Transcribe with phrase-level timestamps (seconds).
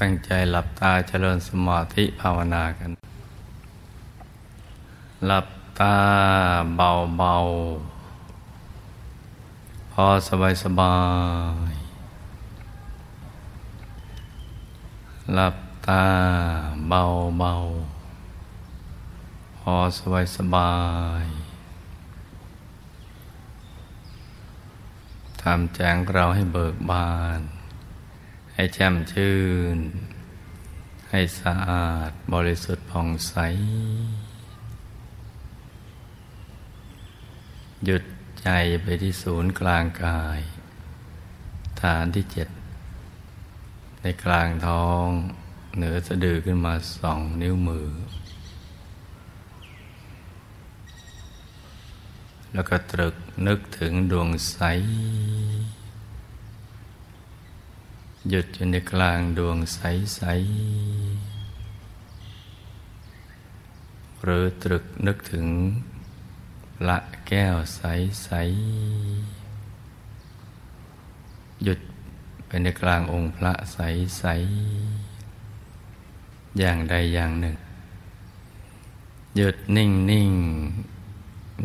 [0.00, 2.90] ตั้งใจหลับตาเจริญสมาธิภาวนากัน
[5.26, 5.48] หลับ
[5.80, 5.96] ตา
[6.76, 7.34] เบาเบา
[9.92, 10.98] พอสบายสบา
[11.70, 11.72] ย
[15.34, 16.04] หลับตา
[16.88, 17.02] เบา
[17.38, 17.54] เบา
[19.58, 20.72] พอสบายสบา
[21.22, 21.24] ย
[25.42, 27.08] ทำแจงเราให้เบิกบา
[27.40, 27.59] น
[28.60, 29.36] ให้แจ่มชื่
[29.76, 29.78] น
[31.10, 33.34] ให้สะอาดบริสุทธิ์ผ่องใส
[37.84, 38.04] หยุด
[38.42, 38.48] ใจ
[38.82, 40.40] ไปที่ศูนย์กลางกาย
[41.80, 42.48] ฐานที่เจ็ด
[44.02, 45.06] ในกลางท้อง
[45.76, 47.88] เหนือสะดือขึ้นมาสองนิ้วมือ
[52.52, 53.14] แล้วก็ตรึก
[53.46, 54.58] นึกถึงดวงใส
[58.28, 59.80] หยุดอยู่ในกลางดวงใส
[60.14, 60.22] ใส
[64.22, 65.46] หรือตรึกนึกถึง
[66.88, 66.98] ละ
[67.28, 67.82] แก้วใส
[68.22, 68.28] ใส
[71.64, 71.80] หยุด
[72.46, 73.78] ไปในกลางองค์พระใส
[74.18, 74.24] ใส
[76.58, 77.54] อย่างใดอย่างหนึ่ง
[79.36, 80.32] หยุดนิ่งนิ่ง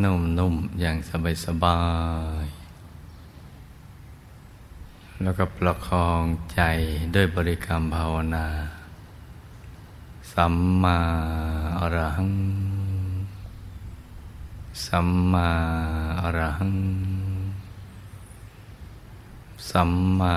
[0.04, 1.80] นุ่มนุ่มอย่างสบายสบา
[2.44, 2.46] ย
[5.24, 6.62] แล้วก็ประคองใจ
[7.16, 8.48] ด้วยบริกรรมภาวนา
[10.34, 11.00] สัมมา
[11.80, 12.32] อรหัง
[14.86, 15.50] สัมมา
[16.22, 16.76] อรหัง
[19.70, 20.36] สัมมา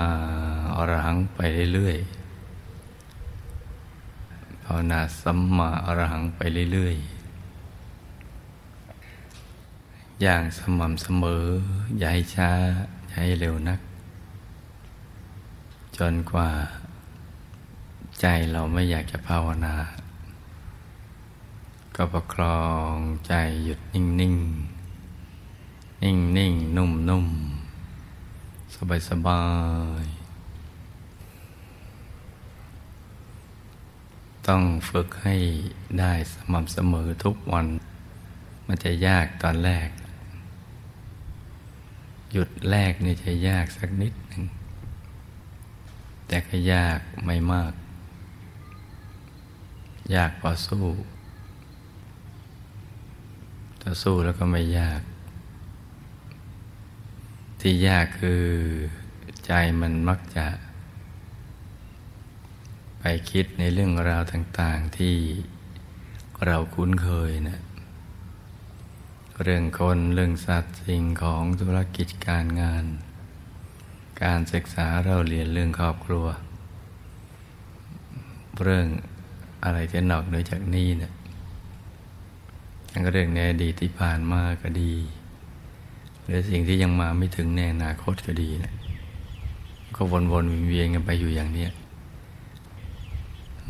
[0.75, 1.39] อรหังไป
[1.73, 6.39] เรื่อยๆ ภาวนาสัมมาอรหังไป
[6.73, 7.07] เรื่อยๆ
[10.21, 11.45] อย่างสม่ำเสมอ
[11.97, 12.49] อย่าให้ช้า
[13.07, 13.79] อย่าให้เร็วนัก
[16.03, 16.49] จนกว่า
[18.21, 19.75] ใจเราไม่อยากจะภาวนา
[21.95, 22.95] ก็ประครอง
[23.27, 23.33] ใจ
[23.63, 24.35] หยุดนิ่งนิ่ง
[26.03, 27.27] นิ่งนิ่งนุ่มนุ่ม
[28.75, 29.43] สบายสบา
[30.03, 30.05] ย
[34.47, 35.35] ต้องฝึกให้
[35.99, 37.67] ได้สม่ำเสมอทุกวัน
[38.67, 39.89] มันจะยากตอนแรก
[42.31, 44.43] หยุดแรกนี่จะยากสักนิดหนึ่ง
[46.49, 47.73] ก็ยากไม่มาก
[50.15, 50.85] ยากพอสู้
[53.81, 55.01] ถ้าสู้แล้วก็ไม่ยาก
[57.59, 58.45] ที่ยากคือ
[59.45, 59.51] ใจ
[59.81, 60.47] มันมักจะ
[62.99, 65.15] ไปคิดในเรื่องราวต่าง ๆ ที่
[66.45, 67.59] เราคุ้นเคยนะ
[69.43, 72.85] เรื่องคนเรื่องสัตว์สิ่งของธุรกิจการงาน
[74.23, 76.25] การศึกษาเราเรียนเรื่องครอบครัว
[78.63, 78.87] เรื่อง
[79.63, 81.13] อะไรจะนอกเหนือจากนี้เนะี่ย
[82.91, 84.93] ทั้งเรื่องในอดีตที่ผ่านมาก็ดี
[86.25, 88.73] หรือสิ่งที่ยังมาไม่ถึงในอนาคตก็ดีนะ
[89.95, 91.67] ก็วนๆเวียนกันไปอยู่อย่างนี้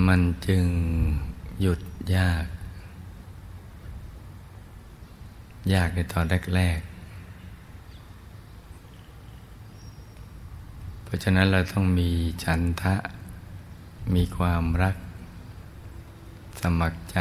[0.07, 0.63] มันจึง
[1.61, 1.79] หยุด
[2.15, 2.45] ยาก
[5.73, 6.89] ยากในตอนแรกๆ
[10.98, 12.09] เพ ราะฉะนั้นเราต้องมี
[12.43, 12.95] ฉันทะ
[14.15, 14.95] มีความรัก
[16.61, 17.19] สมัครใจ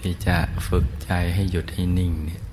[0.00, 2.44] ที่จะฝึกใจให้หยุดให้นิ่งเนี่ย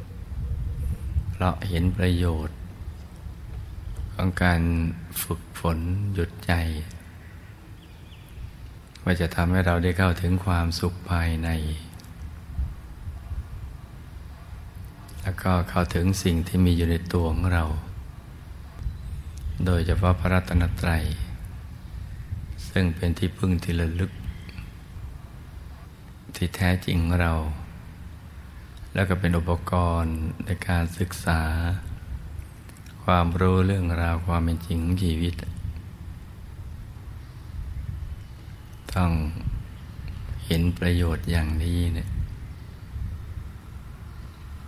[1.32, 2.58] เพราะเห็นประโยชน์
[4.14, 4.62] ของการ
[5.24, 5.80] ฝึกฝน
[6.14, 6.54] หยุดใจ
[9.04, 11.50] ว่าจะทำให้เราได้เข้าถึงความสุขภายใน
[15.22, 17.66] แล้วก็เข้าถึงสิ่งที่มีอยู่ในตัวของเรา
[19.64, 21.04] โดยเฉพาะพระรัตนตรัย
[22.70, 24.12] ซึ่งเป็นที่พึ่งที่ระลึก
[26.36, 27.34] ที่แท้จริงเรา
[28.94, 29.72] แล้วก็เป็นอุปก
[30.02, 30.16] รณ์
[30.46, 31.42] ในการศึกษา
[33.04, 35.34] ความรู้เรื่องราวความเป็นจริงของชีวิต
[38.94, 39.12] ต้อง
[40.46, 42.10] เห็นประโยชน์อย่างนี้เนี่ย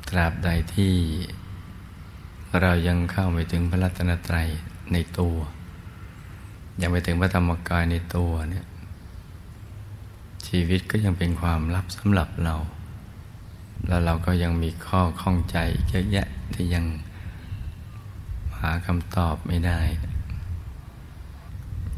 [0.10, 0.94] ตราบใดที่
[2.62, 4.50] เรายังเข้าไปถึงพระรัตนตรัย
[4.94, 5.36] ในตัว
[6.82, 8.66] ยังไปถึงพระธรรมกายในตัวเนี่ย
[10.48, 12.56] ชีวิตก็ยังเป็นความลับสำหรับเรา
[13.88, 15.58] แล้วเราก็ยังมีข้อข้องใจ
[15.90, 16.86] เยอะแยะที่ยัง
[18.60, 19.82] หาคำตอบไม่ได้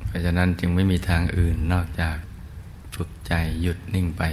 [0.05, 2.17] เพราะฉะนั้นจึงไม่มีทางอื่นนอกจาก
[2.95, 4.23] ฝึกใจหยุดนิ่งไป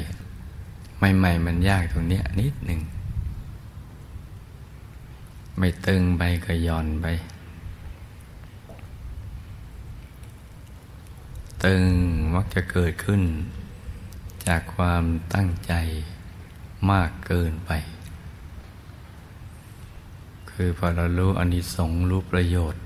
[1.17, 2.81] ใหม่ๆมันยากตรงเนี้ยนิดหนึ่ง
[5.59, 7.07] ไม่ตึงไปก็ย่อนไป
[11.65, 11.87] ตึง
[12.35, 13.23] มักจะเกิดขึ้น
[14.47, 15.05] จากความ
[15.35, 15.73] ตั้งใจ
[16.91, 17.71] มากเกินไป
[20.51, 22.83] คือพอเรารู้อนิสงส์รู้ประโยชน์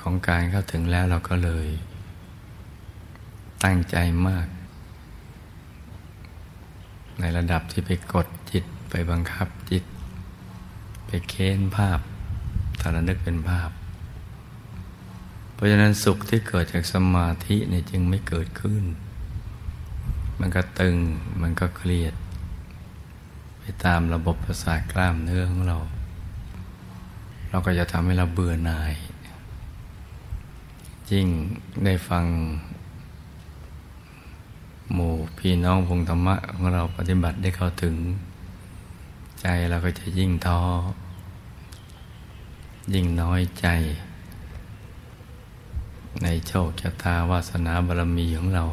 [0.00, 1.68] ของการเข้าถึงแล้วเราก็เลย
[3.64, 3.96] ตั้งใจ
[4.28, 4.46] มาก
[7.20, 9.84] ในระดับที่ไปกดจิตไปบังคับจิต
[11.06, 11.98] ไปเค้นภาพ
[12.80, 13.70] ถ้าเรานึกเป็นภาพ
[15.54, 18.84] เพราะฉะนั้นสุขที่เกิดจากสมาธิเนี่ยจึงไม่เกิดขึ้น
[20.40, 20.96] มันก็ตึง
[21.42, 22.14] มันก็เครียด
[23.60, 25.78] ไปตามระบบประสาทกล้ามเนื้อของเรา
[27.50, 28.94] เราก็จะทำให้เราเบื่อหน่าย
[31.10, 31.26] ยิ่ง
[31.84, 32.24] ได้ฟัง
[34.92, 37.96] หมู่พี่น้องพงธรรมะของเราปฏิบัติได้เข้าถึง
[39.40, 40.60] ใจเราก็จะยิ่งท้อ
[42.94, 43.66] ยิ่งน้อยใจ
[46.22, 48.64] ในโชคชะตาวาสนาบารมีของเรา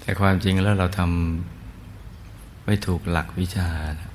[0.00, 3.68] แต่ความจริงแล้วเราทำไม่ถูกหลักวิชา
[4.00, 4.10] นะ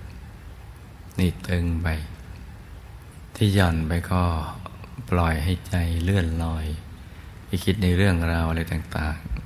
[1.19, 1.87] นี่ตึงไป
[3.35, 4.23] ที่หย่อนไปก็
[5.09, 6.65] ปล่อยให้ใจเลื่อนลอย
[7.45, 9.41] ไปคิดในเรื่องราวอะไรต่างๆ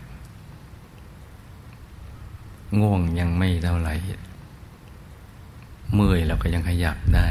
[2.79, 3.95] ง่วงยังไม่เท่าไหร่
[5.93, 7.27] เมื่อยเราก็ยังขยับได้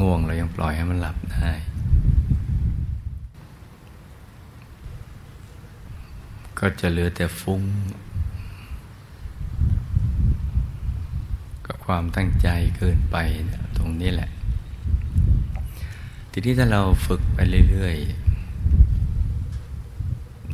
[0.00, 1.50] ง่วงเรายังปล่อยให้มันหลับได้
[6.58, 7.62] ก็จะเหลือแต่ฟุ้ง
[11.66, 13.16] กับความตั้งใจเกินไป
[13.76, 14.30] ตรงนี้แหละ
[16.30, 17.38] ทีนี้ถ้าเราฝึกไป
[17.70, 18.24] เรื่อยๆ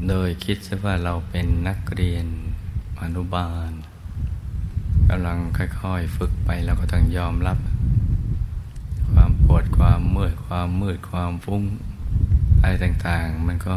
[0.08, 2.26] โดยคิดซะว่าเราเป็นนักเรียน
[3.00, 3.70] อนุบาล
[5.08, 7.58] กำลังค่อยๆ ฝึกไปเราก็ต้องยอมรับ
[9.12, 11.62] ความปวดความเมื่อยความมืดความฟุ้ง
[12.60, 13.76] อะไรต่างๆ มันก็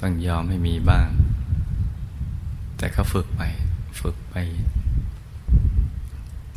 [0.00, 1.08] ต้องยอมให้มีบ้าง
[2.76, 3.42] แต่ก็ฝึกไป
[4.00, 4.34] ฝึกไป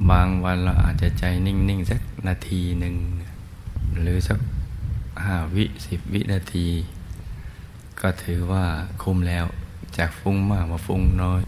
[0.10, 2.96] บางวันเราอาจจะใจนิ่ง ๆ สักนาทีหนึ่ง
[4.00, 4.40] หรือสัก
[5.24, 6.68] ห้าวิสิบวินาที
[8.02, 8.66] ก็ถือว่า
[9.02, 9.46] คุ้มแล้ว
[9.98, 11.42] จากฟุ้งมากมาฟุ้งน้อย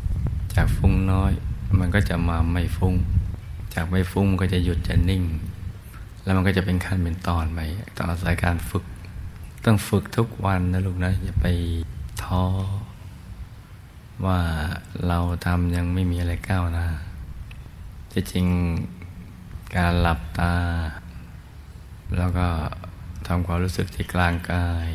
[0.56, 1.32] จากฟุ้งน้อย
[1.80, 2.96] มันก็จะมาไม่ฟุ้ง
[3.74, 5.24] จากไม่ฟุ้งก็จะหยุดจะนิ่ง
[6.24, 7.60] แล้วมันก็จะเป็นขั้นเป็นตอนไป
[7.96, 8.84] ต้องอาศัยการฝึก
[9.66, 11.48] ต้องฝึกทุกวันนะลูกนะ อย่าไป
[12.24, 12.44] ท้อ
[14.26, 14.40] ว่า
[15.08, 16.88] เราทำยังไม่มีอะไรก้าวหน้า
[18.12, 18.48] ที่จริง
[19.76, 20.56] การหลับตา
[22.18, 22.48] แล้วก็
[23.28, 24.90] ทำความรู้สึกที่กลางกาย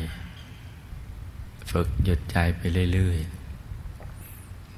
[1.71, 2.61] ฝึกหยุดใจไป
[2.93, 3.19] เรื่อย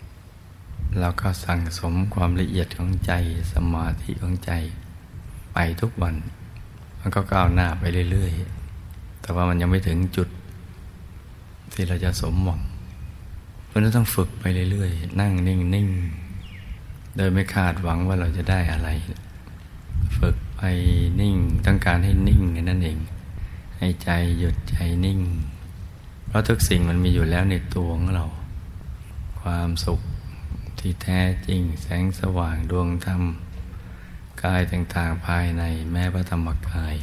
[0.07, 3.11] ๆแล้วก็สั่งสมความละเอียดของใจ
[3.53, 4.51] สมาธิของใจ
[5.53, 6.15] ไปทุกวัน
[6.99, 8.60] มันก็ก้าวหน้าไปเรื่อยๆ
[9.31, 10.29] แต่ว่ามันยังไม่ถึงจุด
[11.73, 12.61] ที่เราจะสมหวัง
[13.67, 18.89] เพราะนั้นต้องฝึกไปเรื่อยๆ นั่งนิ่งๆ โดยไม่คาดหวังว่าเราจะได้อะไร
[20.17, 20.61] ฝึกไป
[21.21, 21.35] นิ่ง
[21.65, 22.97] ต้องการให้นิ่งนั่นเอง
[23.77, 24.75] ให้ใจหยุดใจ
[25.05, 25.19] นิ่ง
[26.27, 28.25] เพราะทุกสิ่งมันมีอยู่แล้วในตัวของเรา
[29.41, 30.01] ความสุข
[30.79, 33.21] ที่แท้จริงแสงสว่างดวงธรรม
[34.43, 36.95] กายต่างๆภายในแม้พระธรรมกาย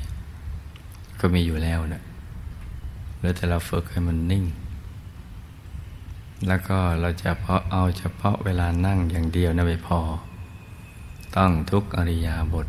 [1.20, 2.03] ก็มีอยู่แล้วนะ
[3.20, 4.44] แล้วแต่เราฝึกให้มันนิ่ง
[6.46, 10.01] แล้วก็เราจะเพาะเอาเฉพาะเวลานั่งอย่างเดียวนะไม่พอ
[11.37, 12.67] ต้องทุกอริยาบท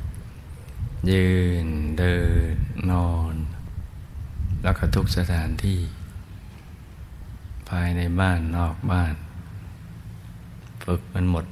[1.11, 1.27] ยื
[1.65, 2.15] นเดิ
[2.53, 2.55] น
[2.91, 3.35] นอน
[4.63, 5.79] แล้วก็ทุกสถานที่
[7.69, 9.13] ภายในบ้านนอกบ้าน
[10.83, 11.45] ฝึกมันหมด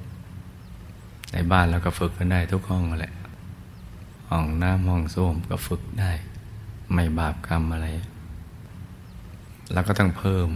[1.34, 3.13] ในบ้านเราก็ฝึกกันได้ทุกห้องแหละ
[4.30, 6.12] ห้องน้ำห้องส้วมก็ฝึกได้
[6.94, 7.88] ไม่บาปกรรมอะไร
[9.74, 10.47] เราก็ต้องเพิ่ม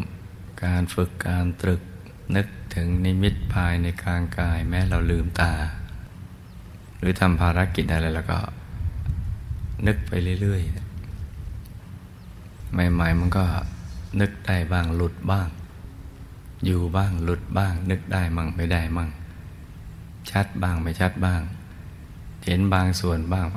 [0.63, 1.81] การฝึกการตรึก
[2.35, 5.53] นึกถึงนิมิตภายในกลางกายแม้เราลืมตา
[6.97, 8.39] หรือทำภารกิจอะไรแล้วก็
[9.87, 10.73] นึกไปเรื่อยๆ
[12.73, 13.45] ใหม่ๆมันก็
[14.21, 15.47] นึกได้บ้างหลุดบ้าง
[16.65, 19.09] อยู่บ้างหลุดบ้าง นึกได้มั่งไม่ได้มั่ง
[20.31, 21.41] ชัดบ้างไม่ชัดบ้าง
[22.45, 23.47] เห็นบางส่วนบ้าง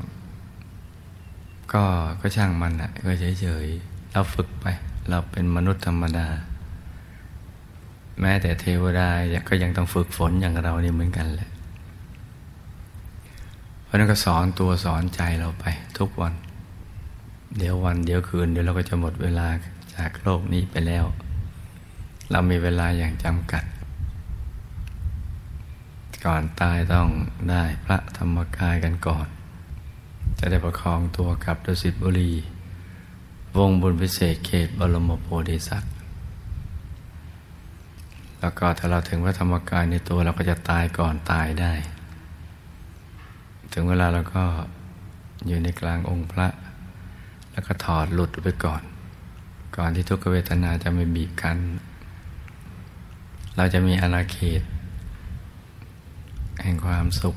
[1.73, 1.85] ก็
[2.21, 4.67] ก็ช่างมันอะ ก็เฉยๆเราฝึกไป
[5.09, 6.29] เราเป็นมนุษย์ธรรมดา
[8.21, 9.09] แม้แต่เทวดา
[9.49, 11.51] ก็ยังต้องฝึกฝนอย่างเรานี่เหมือนกันแหละ
[13.85, 15.65] เพราะนั้นก็สอนตัวสอนใจเราไป
[15.99, 16.35] ทุกวัน
[17.59, 19.49] เดี๋ยววันเดี๋ยวคืนเดี๋ยวเราก็จะหมดเวลา
[19.95, 21.05] จากโลกนี้ไปแล้ว
[22.31, 23.65] เรามีเวลาอย่างจำกัด
[26.25, 27.09] ก่อนตายต้อง
[27.51, 29.27] ได้พระธรรมกายกันก่อน
[30.39, 32.33] จะได้ประคองตัวกลับดุสิตบุรี
[33.57, 35.93] วงบุญพิเศษเขตบรมโพธิสัตว์
[38.41, 41.73] แล้วก็ถ้าเราถึงพระธรรมกายในตัวเราก็จะตายก่อนตายได้
[43.73, 44.45] ถึงเวลาเราก็
[45.47, 46.49] อยู่ในกลางองค์พระ
[47.53, 48.83] แล้วก็ถอดหลุดไปก่อน
[49.77, 51.59] ก่อนที่ทุกขเวทนาจะไม่บีบคั้น
[53.57, 54.63] เราจะมีอาณาเขต
[56.63, 57.37] แห่งความสุข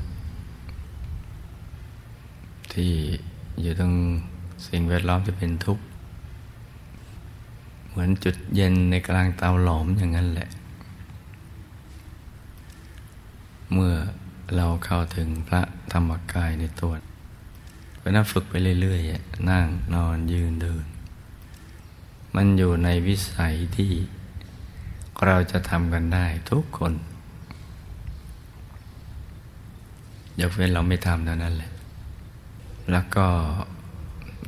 [2.72, 2.92] ที่
[3.60, 3.92] อยู่ตรง
[4.68, 5.82] สิ่งแวดล้อมที่เป็นทุกข์
[7.88, 10.48] เหมือนจุดเย็นในกลางเตาหลอมอย่างนั้นแหละ
[13.72, 13.94] เมื่อ
[14.56, 16.92] เราเข้าถึงพระธรรมกายในตัว
[18.00, 20.84] ก็นั่งฝึกไปเรื่อยๆ นั่งนอนยืนเดิน
[22.34, 23.92] มันอยู่ในวิสัยที่
[25.26, 26.92] เราจะทำกันได้ทุกคน
[30.40, 31.72] ยกเว้นเราไม่ทำเท่านั้นแหละ
[32.90, 33.26] แล้วก็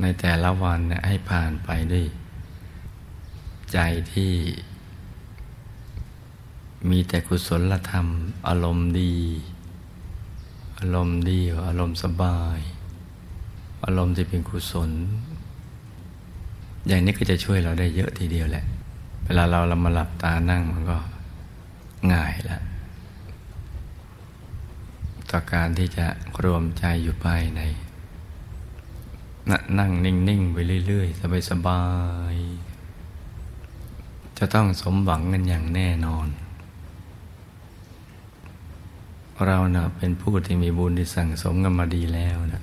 [0.00, 2.04] ในแต่ละวันเนี่ยให้ผ่านไปด้วย
[3.72, 3.78] ใจ
[4.12, 4.32] ที่
[6.90, 8.06] มีแต่กุศลธรรม
[8.48, 9.14] อารมณ์ดี
[10.78, 12.58] อารมณ์ดี อารมณ์สบาย
[13.84, 14.90] อารมณ์ที่เป็นกุศล
[16.86, 18.64] อย่างนี้ก็จะช่วยเราได้เยอะทีเดียวแหละ
[19.24, 20.98] เวลาเราเรามาหลับตานั่งมันก็
[22.12, 22.62] ง่ายแล้ว
[25.30, 26.06] ต่อการที่จะ
[26.44, 27.60] รวมใจอยู่ภายใน
[29.78, 31.82] นั่งนิ่ง ๆ ไปเรื่อย ๆ สบา
[32.34, 32.49] ยๆ
[34.42, 36.28] จะต้องสมหวังกันอย่างแน่นอน
[39.46, 42.62] เราเนะเป็นผู้ที่มีบุญที่สั่งสมกันมาดีแล้วนะ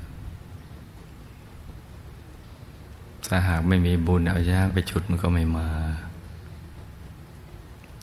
[3.27, 5.69] ถ้าหากไม่มีบุญเอายากไปชุดมันก็ไม่มา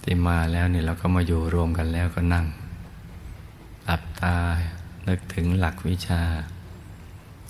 [0.02, 2.46] ที่มาแล้วเนี่ยเราก็มาอยู่รวมกันแล้วก็นั่ง
[3.84, 4.36] หลับตา
[5.08, 6.22] นึกถึงหลักวิชา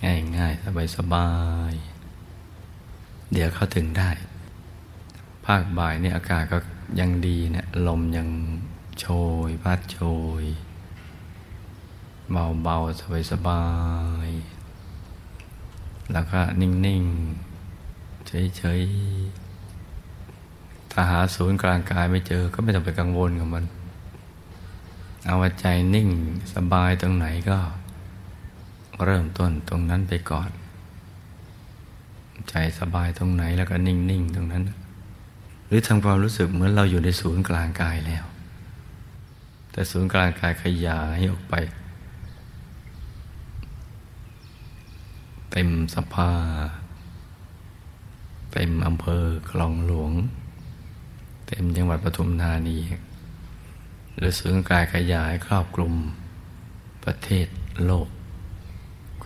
[0.04, 1.28] ง่ายง่ายสบายสบา
[1.70, 1.74] ย
[3.32, 4.10] เดี๋ยวเข้าถึงได้
[5.46, 6.58] ภาคบ่ายเนี่ยอากาศก็
[7.00, 8.28] ยังดีเนะี่ยลมยัง
[9.00, 9.06] โช
[9.48, 10.00] ย พัดโช
[10.40, 10.44] ย
[12.30, 13.64] เบาเบาสบายสบา
[14.26, 14.28] ย
[16.12, 17.04] แล้วก็นิ่ง
[17.64, 18.80] ๆ เฉย
[19.66, 23.64] ๆ ถ้าหาศูนย์กลางกายไม่เจอก็ไม่ต้องไปกังวลกับมัน
[25.26, 26.08] เอาใจนิ่ง
[26.54, 27.58] สบายตรงไหนก็
[29.04, 30.50] เริ่มต้นตรงนั้นไปก่อน
[32.50, 34.62] ใจสบายตรงไหนแล้วก็นิ่ง ๆ ตรงนั้น
[35.76, 38.24] รือทำความรู้สึกเหมือนเราอยู่ในศูนย์กลางกายแล้ว
[39.72, 41.54] แต่ศูนย์กลางกายขยายออกไป
[45.50, 46.32] เต็มสภา
[48.52, 50.12] เต็มอำเภอคลองหลวง
[51.48, 52.78] เต็มจังหวัดปทุมธานี
[54.16, 55.94] หรือศูนย์กลายขยายครอบคลุม
[57.04, 57.46] ประเทศ
[57.84, 58.08] โลก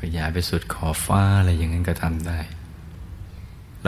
[0.00, 2.40] ขยายไปสุดขอบฟ้าอะไรอย่างนั้นก็ทำได้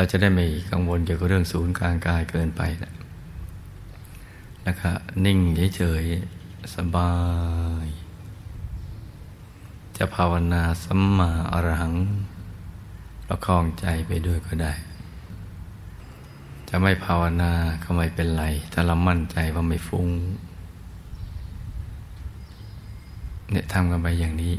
[0.01, 2.93] เราจะได้ไม่กังวลเกี่ยวกับเรื่องศูนย์กลางกายเกินไปนะ
[4.63, 4.91] แล้วก็
[5.25, 5.39] นิ่ง
[5.77, 7.13] เฉยๆสบา
[7.85, 7.87] ย
[9.97, 11.95] จะภาวนาสัมมาอรหัง
[13.29, 14.73] ประคองใจไปด้วยก็ได้
[16.69, 17.53] จะไม่ภาวนา
[17.83, 20.09] ก็ไม่เป็นไร ถ้าเรามั่นใจว่าไม่ฟุง้ง
[23.51, 24.55] เนี่ยทำกันไปอย่างนี้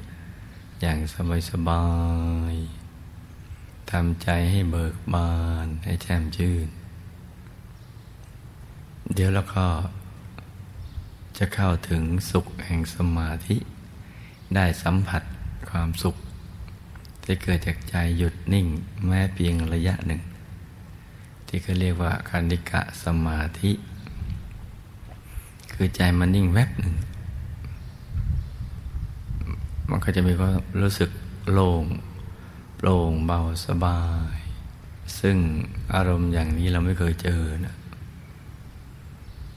[0.82, 1.84] อย่างสบายสบา
[2.54, 2.81] ย
[3.92, 5.32] ทำใจให้เบิกบา
[5.66, 6.68] น ให้แจ่มชื่น
[9.14, 9.66] เดี๋ยวแล้วก็
[11.38, 13.58] จะเข้าถึงสุขแห่งสมาธิ
[14.56, 15.24] ได้สัมผัส
[15.70, 16.16] ความสุข
[17.24, 18.68] ที่เกิดจากใจหยุดนิ่ง
[19.08, 20.22] แม้เพียงระยะหนึ่ง
[21.48, 23.72] ที่เขาเรียกว่าคานิกะสมาธิ
[25.74, 26.96] คือใจมันนิ่งแวบหนึ่ง
[29.90, 31.10] มันก็จะมีความรู้สึก
[31.54, 31.86] โล่ง
[32.84, 34.02] โปร่งเบาสบา
[34.36, 34.38] ย
[35.20, 35.38] ซึ่ง
[35.94, 37.76] อารมณ์อย่างนี้เราไม่เคยเจอนะ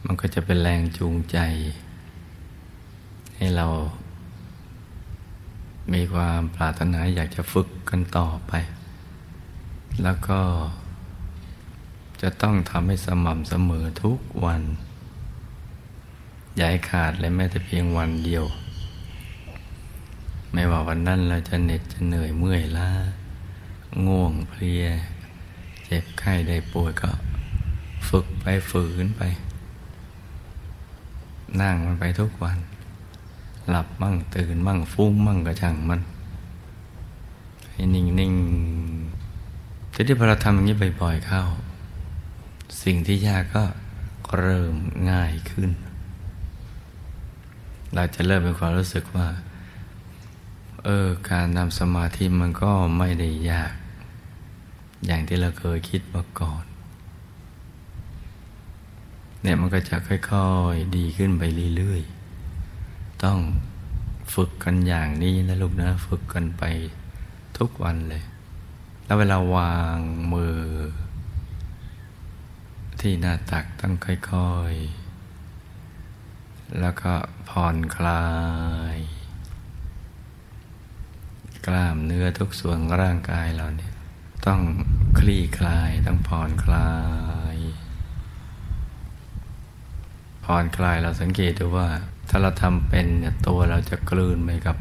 [0.04, 1.38] มันก็จะเป็นแรงจูงใจ
[3.36, 3.66] ให้เรา
[5.92, 8.52] มีความปรารถนาอยากจะฝึกกันต่อไป
[10.02, 10.40] แล้วก็
[12.22, 14.62] จะต้องทำให้สม่ำเสมอทุกวัน
[16.56, 18.46] อย่าให้ขาดเลยแม้แต่เพียงวันเดียว
[20.56, 22.90] ไม่ว่าวันนั้นเราจะเหน็ดจะเหนื่อยเมื่อยล้า
[24.06, 24.84] ง่วงเพลีย
[25.84, 27.10] เจ็บไข้ได้ป่วยก็
[28.08, 29.22] ฝึกไปฝืนไป
[31.60, 32.58] นั่งมันไปทุกวัน
[33.68, 36.00] หลับมั่งตื่นมั่งฟุ้งมั่งกระช่างมัน
[37.70, 38.34] ให้นิ่งนิ่ง
[39.92, 41.42] ทีที่พอเราทำอย่างนี้บ่อยๆเข้า
[42.82, 43.64] สิ่งที่ยากก็
[44.38, 44.74] เริ่ม
[45.10, 45.70] ง่ายขึ้น
[47.94, 49.28] เราจะเริ่มมีความรู้สึกว่า
[50.84, 53.72] เออการทำสมาธิมันก็ไม่ได้ยาก
[55.06, 56.64] อย่างที่เราเคยคิดมาก่อน
[59.42, 60.14] เนี่ยมันก็จะค่
[60.48, 61.42] อยๆ ดีขึ้นไป
[61.76, 63.38] เรื่อยๆ ต้อง
[64.34, 66.62] ฝึกกันอย่างนี้นะลูกนะ ฝึกกันไป
[67.58, 68.24] ทุกวันเลย
[69.04, 69.98] แล้วเวลาวาง
[70.32, 70.60] มือ
[73.00, 77.12] ที่หน้าตักต้องค่อยๆ แล้วก็
[77.48, 78.24] ผ่อนคลา
[78.96, 78.98] ย
[81.66, 83.92] กล้ามเนื้อทุกส่วนร่างกายเราเนี่ย
[84.46, 84.60] ต้อง
[85.18, 86.92] คลี่คลาย ต้องผ่อนคลา
[87.54, 87.56] ย
[90.44, 91.88] ผ่อนคลายเราสังเกตดูว่า
[92.28, 94.76] ถ้าเราทำเป็นเนี่ยตัวเราจะกลืนไปกับ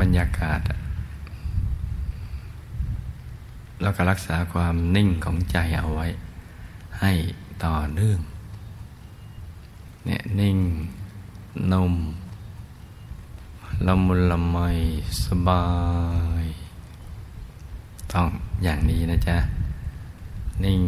[0.00, 0.60] บรรยากาศ
[3.82, 6.06] แล้วก็รักษาความนิ่งของใจเอาไว้
[7.00, 7.12] ให้
[7.64, 8.20] ต่อเนื่อง
[10.04, 10.58] เนี่ยนิ่ง
[11.72, 11.94] นุ่ม
[13.86, 14.56] ละมุนละไม
[15.24, 15.64] สบา
[16.42, 16.44] ย
[18.12, 18.26] ต้อง
[18.62, 19.36] อย่างนี้นะจ๊ะ
[20.64, 20.82] นิ่ง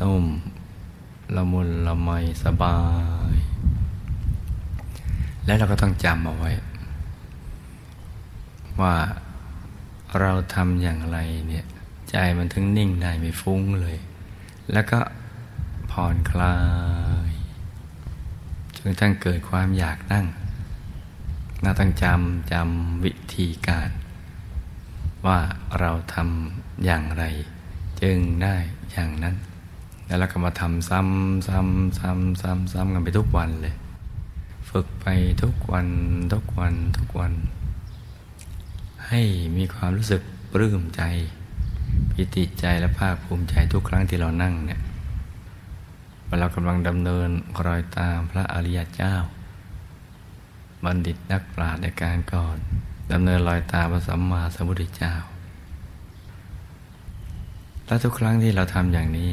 [0.00, 0.24] นุ่ม
[1.36, 2.10] ละมุนละไม
[2.44, 2.78] สบา
[3.32, 3.34] ย
[5.44, 6.50] และเราก็ต้องจำเอาไว้
[8.80, 8.96] ว่า
[10.20, 11.64] เราทำอย่างไรเนี่ย
[12.10, 13.96] ใจมันถึงนิ่งได้ไม่ฟุ้งเลย
[14.72, 15.00] แล้วก็
[15.90, 16.56] ผ่อนคลา
[17.28, 17.30] ย
[18.76, 20.26] จนทั้งเกิดความอยากนั่ง
[21.64, 23.90] น่าต้องจำจำวิธีการ
[25.26, 25.38] ว่า
[25.80, 27.24] เราทำอย่างไร
[28.02, 28.56] จึงได้
[28.92, 29.36] อย่างนั้น
[30.06, 33.74] แล้วเราก็มาทำซ้ำซ้ำซ้ำซ้ำซ้ำกันไปทุกวันเลย
[34.70, 35.06] ฝึกไป
[35.42, 35.88] ทุกวัน
[36.32, 37.32] ทุกวันทุกวัน
[39.08, 39.20] ให้
[39.56, 41.02] มีความรู้สึกปลื้มใจ
[42.10, 44.80] ปิติใจและภาคภูมิใจทุกครั้งที่เรานั่งเนี่ย
[46.40, 47.28] เรากำลังดำเนิน
[47.66, 49.14] รอยตามพระอริยเจ้า
[50.84, 52.56] บัณฑิตนักปราชญ์ในการก่อน
[53.12, 55.14] ดำเนินรอยตามพระสัมมาสัมพุทธเจ้า
[57.86, 59.30] และทุกครั้งที่เราทำอย่างนี้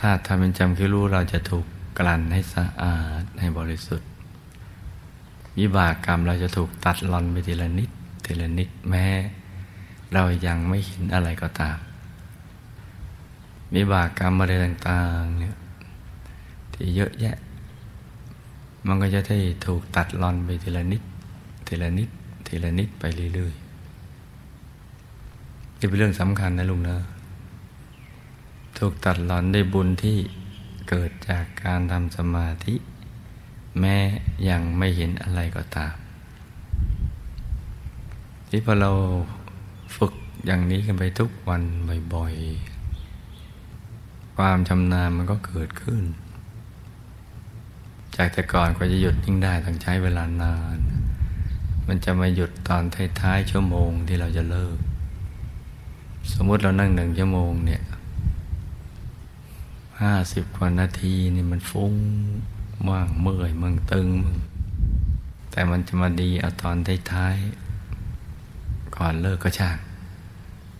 [0.00, 1.64] ถ้าทำเป็นจำคิดรู้เราจะถูก
[1.98, 4.08] กลั่นให้สะอาดให้บริสุทธิ์
[5.58, 7.90] วิบากกรรมเราจะถูกตัดลอนไปทีละนิด
[8.24, 9.06] ทีละนิดแม้
[10.12, 11.78] เรายังไม่เห็นอะไรก็ตาม
[13.74, 15.56] วิบากกรรมอะไรต่าง ๆ เนี่ย
[16.72, 17.36] ที่เยอะแยะ
[18.86, 21.02] มันก็จะได้ถูกตัดลอนไปทีละนิด
[21.66, 22.08] ทีละนิด
[22.46, 23.70] ทีละนิดไปเรื่อยๆ
[25.78, 26.96] นี่เป็นเรื่องสำคัญนะลุงนะ
[28.78, 30.16] ถูกตัดลอนได้บุญที่
[30.88, 32.74] เกิดจากการทำสมาธิ
[33.80, 33.96] แม้
[34.48, 35.94] ยังไม่เห็นอะไรก็ตาม
[38.48, 38.90] ที่พอเรา
[39.96, 40.12] ฝึก
[40.46, 41.62] อย่างนี้กันไปทุกวัน
[42.14, 46.02] บ่อยๆ ความชำนาญมันก็เกิดขึ้น
[48.22, 50.78] จากแต่ก่อนกว่าจะหยุดนิ่งได้ต้องใช้เวลานาน
[51.88, 52.82] มันจะมาหยุดตอน
[53.20, 54.78] ท้ายๆชั่วโมงที่เราจะเลิก
[56.32, 57.82] สมมติเรานั่งหนึ่งชั่วโมงเนี่ย
[60.00, 61.94] ห้าสิบกว่านาทีนี่มันฟุ้ง
[62.88, 64.36] ว่างเมื่อยมึงตึงมึง
[65.50, 66.76] แต่มันจะมาดีเอาตอน
[67.12, 69.78] ท้ายๆก่อนเลิกก็ช่าง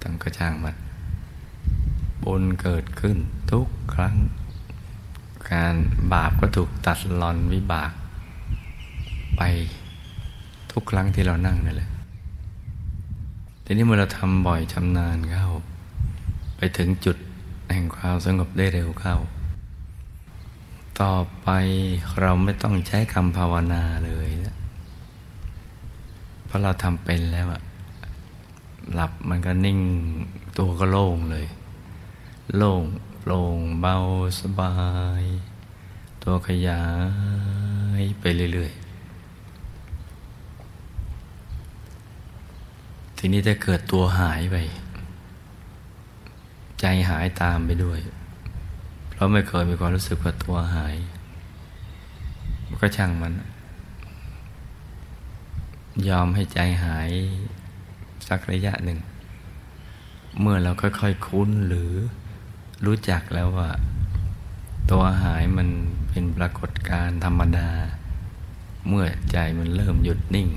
[0.03, 0.77] ต้องก็ช่างมัน
[2.23, 3.17] บุญเกิดขึ้น
[3.51, 4.17] ทุกครั้ง
[5.51, 5.75] การ
[6.13, 7.93] บาปก็ถูกตัดลอนวิบาก
[9.37, 9.43] ไป
[10.73, 11.91] ทุกครั้งที่เรานั่งนั่นแหละ
[13.65, 15.49] ทีนี้เมื่อเราทำบ่อยชำนาญเข้า
[16.57, 17.17] ไปถึงจุด
[17.73, 19.17] แห่งความสงบได้เร็วเข้า
[21.01, 21.49] ต่อไป
[22.21, 24.57] เราไม่ต้องใช้คำภาวนาเลยนะ
[26.47, 27.63] เพราะเราทำเป็นแล้วอะ
[28.95, 29.79] หลับมันก็นิ่ง
[30.59, 31.47] ตัวก็โล่งเลย
[32.57, 32.83] โล่ง
[33.21, 33.97] โปร่งเบา
[34.41, 34.75] สบา
[35.21, 35.23] ย
[36.23, 36.83] ตัวขยา
[38.01, 38.81] ยไปเรื่อยๆ
[43.17, 44.57] ทีนี้ถ้าเกิดตัวหายไป
[46.81, 48.01] ใจหายตามไปด้วย
[49.11, 50.97] เพราะไม่เคยมีความรู้สึกว่าตัวหาย
[52.81, 53.33] ก็ช่างมัน
[56.09, 57.11] ยอมให้ใจหาย
[58.29, 58.99] สักระยะหนึ่ง
[60.41, 61.93] เมื่อเราค่อยๆคุ้นหรือ
[62.85, 63.71] รู้จักแล้วว่า
[64.91, 65.69] ตัวหายมัน
[66.09, 67.71] เป็นปรากฏการธรรมดา
[68.89, 70.49] เมื่อใจมันเริ่มหยุดนิ่ง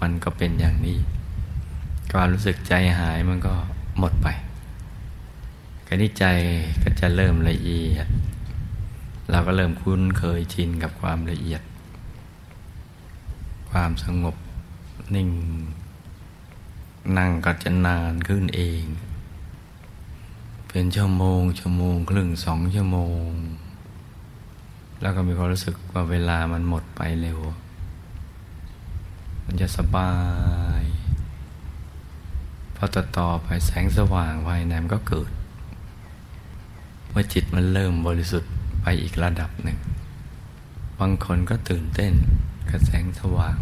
[0.00, 0.98] มันก็เป็นอย่างนี้
[2.12, 3.54] ความรู้สึกใจหายมันก็
[3.98, 4.28] หมดไป
[5.86, 6.24] การนี้ใจ
[6.82, 8.08] ก็จะเริ่มละเอียด
[9.30, 11.62] เราก็เริ่มคุ้นเคยชินกับความละเอียด
[13.70, 14.36] ความสงบ
[15.14, 15.30] นิ่ง
[17.18, 18.82] นั่งก็จะนานขึ้นเอง
[20.72, 23.28] เป็นชั่วโมง ชั่วโมงครึ่งสองชั่วโมง
[25.00, 27.38] แล้วก็มีความรู้สึกว่าเวลามันหมดไปเร็ว
[29.44, 30.12] มันจะสบา
[30.80, 30.82] ย
[32.76, 35.30] พอต่อต่อไปแสงสว่างภายในมันก็เกิด
[37.10, 38.52] เมื่อจิตมันเริ่มบริสุทธิ์
[38.82, 39.78] ไปอีกระดับหนึ่ง
[41.00, 42.12] บางคนก็ตื่นเต้น
[42.70, 43.58] กับแสงสว่าง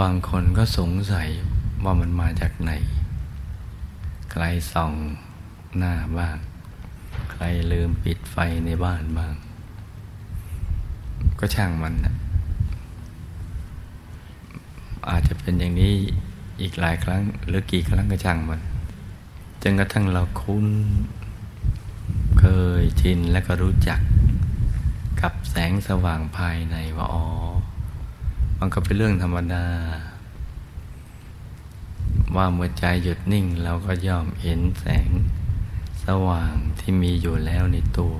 [0.00, 1.28] บางคนก็สงสัย
[1.84, 2.72] ว่ามันมาจากไหน
[4.42, 4.92] รส่อง
[5.76, 6.36] หน้าบ้าง
[7.30, 9.34] ใครลืมปิดไฟในบ้านบ้าง
[11.38, 12.14] ก็ช่างมันนะ
[15.10, 15.94] อาจจะเป็นอย่างนี้
[16.60, 18.60] อีกหลายครั้ง หรือกี่ครั้งก็ช่างมัน
[19.62, 20.66] จนกระทั่งเราคุ้น
[22.38, 22.44] เค
[22.80, 24.00] ยชินและก็รู้จัก
[25.20, 27.26] กับแสงสว่างภายในว่าอ๋อ
[28.58, 29.64] มันก็เป็นเรื่องธรรมดา
[32.36, 35.08] ว่าเมื่อใจหยุดนิ่งเราก็ย่อมเห็นแสง
[36.04, 38.16] สว่างที่มีอยู่แล้วในตัว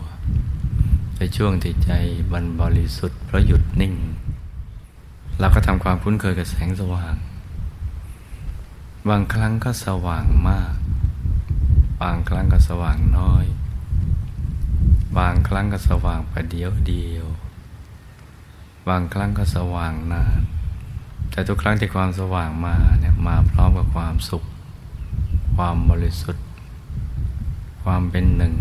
[1.17, 1.91] ในช่วงที่ใจ
[2.33, 3.95] บันบริสุทธิ์เพราะหยุดนิ่ง
[5.39, 7.15] เราก็ทำความคุ้นเคยกับแสงสว่าง
[9.09, 10.75] บางครั้งก็สว่างมาก
[12.03, 13.47] บางครั้งก็สว่างน้อย
[15.19, 17.27] บางครั้งก็สว่างประเดียวเดียว
[18.89, 20.43] บางครั้งก็สว่างนาน
[21.31, 24.45] แต่ทุกครั้งที่ความสว่างมาเนี่ยมาพร้อมกับความสุข
[25.57, 26.45] ความบริสุทธิ์
[27.85, 28.55] ความเป็นหนึ่ง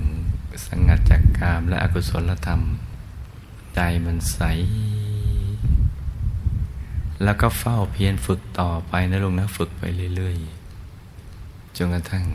[0.66, 2.62] สงัดจากกามและอกุศลธรรม
[3.74, 4.40] ใจมันใส
[7.24, 9.84] แล้วก็เฝ้าเพียรฝึกต่อไปนะลุงนะฝึกไป
[10.16, 12.26] เรื่อยๆจนกระทั่ง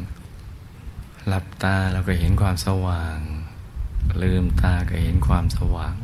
[1.27, 3.19] หลับตาเราก็เห็นความสว่าง
[4.23, 5.95] ลืมตาก็เห็นความสว่าง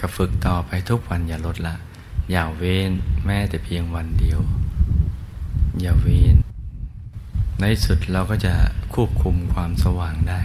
[0.00, 1.74] ก็ฝึกต่อไปทุกวันอย่าลดละ
[2.30, 2.92] อย่าเว้น
[3.26, 4.40] แม้แต่เพียงวันเดียว
[5.80, 6.36] อย่าเว้น
[7.60, 8.54] ในสุดเราก็จะ
[8.94, 10.40] ควบคุมความสว่างได้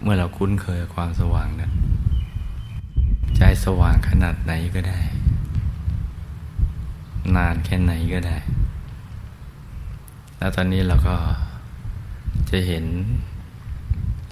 [0.00, 1.70] เมื่อเราคุ้นเคยความสว่างนะ
[3.36, 5.00] ใจสว่างขนาดไหนก็ได้
[7.36, 8.38] นานแค่ไหนก็ได้
[10.38, 11.16] แล้วตอนนี้เราก็
[12.50, 12.84] จะเห็น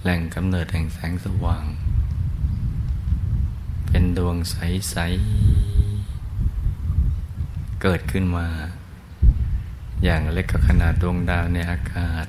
[0.03, 1.65] แหล่งกำเนิดแห่งแสงสว่าง
[3.91, 4.97] เป็นดวงใส
[6.99, 8.47] ๆ เกิดขึ้นมา
[10.05, 12.27] อย่างเล็กก็ขนาดดวงดาวในอากาศ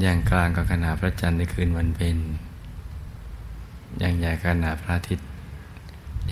[0.00, 2.18] อย่างกลางก็ขนาดพระจันทร์ในคืนวันเพ็ญ
[3.98, 5.28] อย่างใหญ่ขนาดพระอาทิตย์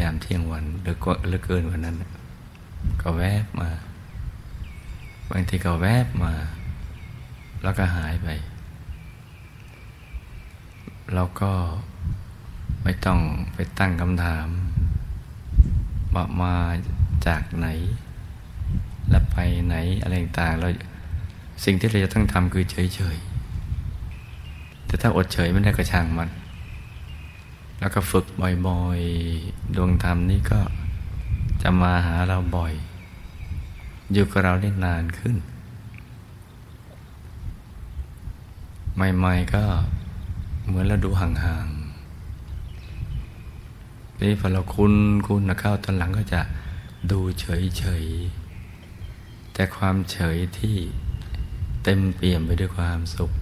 [0.00, 1.96] ยามเที่ยงวันหรือก็หรือเกินกว่านั้น
[3.02, 3.70] ก็แวบมา
[5.30, 6.34] บางทีก็แวบมา
[7.62, 8.28] แล้วก็หายไป
[11.14, 11.52] เราก็
[12.84, 13.20] ไม่ต้อง
[13.54, 14.48] ไปตั้งคำถาม
[16.14, 16.56] ว่ามา
[17.26, 17.66] จากไหน
[19.10, 20.68] และไปไหนอะไรต่างเรา
[21.64, 26.30] สิ่งที่เราจะต้องทำคือเฉยๆ แต่ถ้าอดเฉยไม่ได้ก็ช่างมัน
[27.80, 28.26] แล้วก็ฝึก
[28.66, 30.60] บ่อยๆ ดวงธรรมนี้ก็
[31.62, 32.74] จะมาหาเราบ่อย
[34.12, 35.36] อยู่กับเราได้นานขึ้น
[38.94, 39.64] ใหม่ๆก็
[40.66, 41.83] เหมือนเราดูห่างๆ
[44.24, 44.94] นี่พอเราคุ้น
[45.26, 46.40] คุ้นนะเข้าตอนหลังก็จะ
[47.10, 50.76] ดูเฉยๆแต่ความเฉยที่
[51.84, 53.32] เต็มเปี่ยมไปด้วยความสุข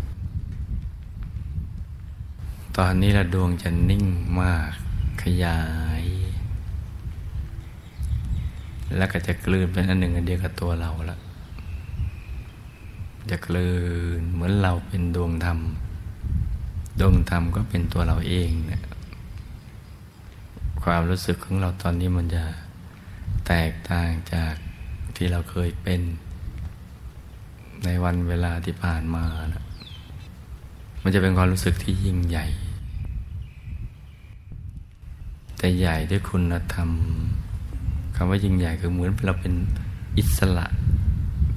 [2.76, 4.04] ตอนนี้ละดวงจะนิ่ง
[4.40, 4.72] มาก
[5.22, 5.60] ขยา
[6.02, 6.04] ย
[8.96, 11.18] แล้วก็จะกลืนเป็นอันหนึ่งอันเดียวกับตัวเราละ
[13.30, 13.70] จะกลื
[14.18, 15.58] นเหมือนเราเป็นดวงธรรม
[17.00, 18.82] ดวงธรรมก็เป็นตัวเราเองเนี่ย
[20.84, 22.44] ความรู้สึกของเราตอนนี้มันจะ
[23.46, 24.54] แตกต่างจาก
[25.16, 26.00] ที่เราเคยเป็น
[27.84, 29.64] ในวันเวลาที่ผ่านมานะ
[31.02, 32.46] มันจะเป็นความรู้สึกที่ยิ่งใหญ่
[35.58, 36.90] แต่ใหญ่ด้วยคุณธรรม
[38.16, 39.54] คำว่ายิ่งใหญ่คือเหมือนเราเป็น
[40.18, 40.66] อิสระ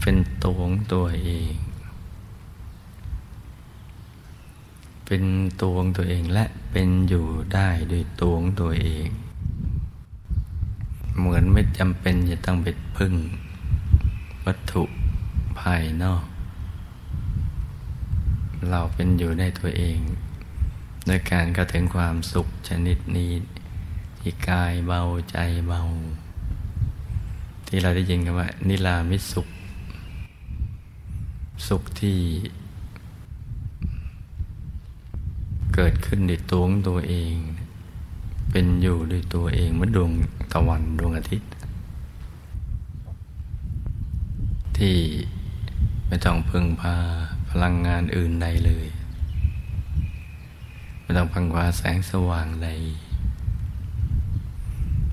[0.02, 1.54] เป็นตัวของตัวเอง
[5.06, 5.24] เป็น
[5.62, 9.08] ตัวของตัวเองและเป็นอยู่ได้ด้วยตัวของตัวเอง
[11.18, 13.13] เหมือนไม่จำเป็นจะต้องไปพึ่ง
[14.46, 14.84] วัตถุ
[15.60, 16.26] ภายนอก
[18.70, 20.00] เราเป็นอยู่ในตัวเอง
[21.06, 23.32] โดยการกระถึงความสุขชนิดนี้
[24.20, 25.38] ที่กายเบาใจ
[25.68, 25.82] เบา
[27.68, 29.48] ที่เราได้ยินกันว่า นิรามิสุข
[31.68, 32.20] สุขที่
[35.76, 37.36] เกิดขึ้นในตัวของตัวเอง
[38.52, 40.12] เป็นอยู่ด้วยตัวเองเหมือนดวง
[40.54, 41.52] ตะวันดวงอาทิตย์
[44.78, 44.98] ที่
[46.08, 46.96] ไม่ต้องพึ่งพา
[47.50, 48.88] พลังงานอื่นใดเลย
[51.02, 52.70] ไม่ต้องพังวาแสงสว่างใด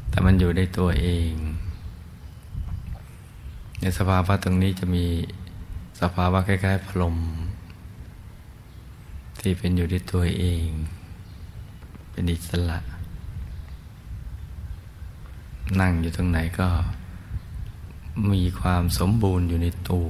[0.09, 1.33] แต่มันอยู่ในตัวเอง
[3.81, 5.07] ในสภาวะตรงนี้จะมี
[6.01, 7.17] สภาวะคล้ายๆพรม
[9.43, 10.69] ที่เป็นอยู่ที่ตัวเอง
[12.11, 12.79] เป็นอิสระ
[15.81, 16.69] นั่งอยู่ตรงไหนก็
[18.33, 20.09] มีความสมบูรณ์อยู่ในตัว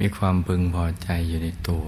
[0.00, 1.86] มีความพึงพอใจอยู่ในตัว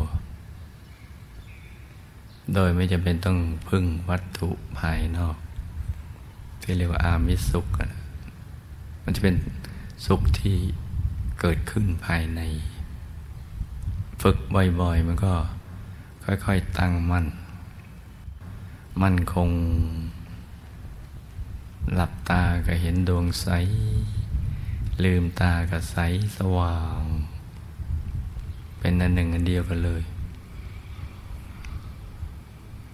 [2.55, 5.37] โดยไม่จำเป็นต้องพึ่งวัตถุภายนอก
[6.63, 7.67] ที่เรียกว่าอามิสุข
[9.03, 9.37] มันจะเป็น
[10.07, 10.57] สุขที่
[11.41, 12.41] เกิดขึ้นภายใน
[14.21, 15.35] ฝึกบ่อยๆ มันก็
[16.25, 17.27] ค่อยๆตั้งมั่น
[19.03, 19.51] มั่นคง
[21.95, 23.49] หลับตาก็เห็นดวงใส
[25.05, 25.97] ลืมตาก็ใส
[26.37, 27.03] สว่าง
[28.79, 30.03] เป็นอันหนึ่งอันเดียวกันเลย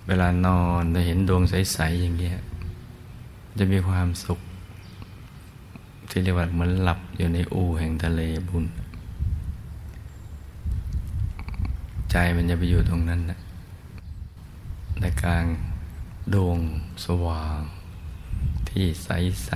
[0.06, 2.38] เวลานอนจะเห็นดวงใส ๆ อย่างเงี้ย
[3.58, 4.40] จะมีความสุข
[6.08, 8.64] ที่เรียกว่าเหมือนหลับอยู่ในอู่แห่งทะเลบุญ
[12.18, 13.38] ใจมันจะไปอยู่ตรงนั้นนะ
[15.00, 15.44] ในกลาง
[16.34, 16.58] ดวง
[17.04, 17.60] สว่าง
[18.68, 19.08] ที่ใส
[19.44, 19.50] ใส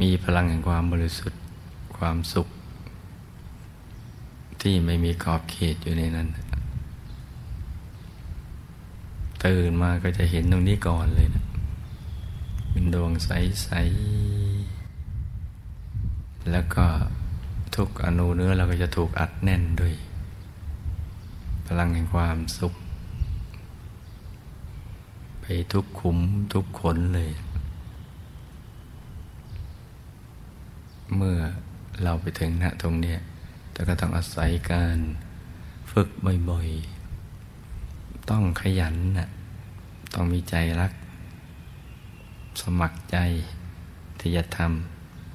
[0.00, 1.40] มีพลังแห่งความบริสุทธิ์
[1.96, 2.48] ความสุข
[4.60, 6.28] ที่ไม่มีขอบเขตอยู่ในนั้น
[9.44, 11.44] ตื่นมาก็จะเห็นตรงนี้ก่อนเลยนะ
[12.70, 16.84] เป็นดวงใสๆแล้วก็
[17.74, 19.94] ทุกอนูเนื้อเราก็จะถูกอัดแน่นด้วย
[21.66, 22.74] พลังแห่งความสุข
[25.40, 26.18] ไปทุกขุม
[26.52, 27.32] ทุกขนเลย
[31.16, 31.38] เมื่อ
[32.02, 33.18] เราไปถึงณตรงเนี้ย
[33.72, 34.98] แต่ก็ต้องอาศัยการ
[35.92, 36.08] ฝึก
[36.50, 39.28] บ่อยๆ ต้องขยันนะ
[40.14, 40.92] ต้องมีใจรัก
[42.60, 43.16] สมัครใจ
[44.20, 44.58] ที่จะท